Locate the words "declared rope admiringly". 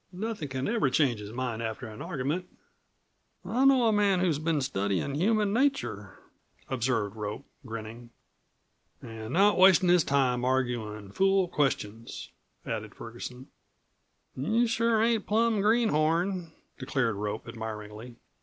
16.79-18.15